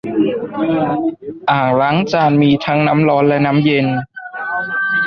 [1.49, 3.87] อ่างล้างจานมีทั้งน้ำร้อนและน้ำเย็น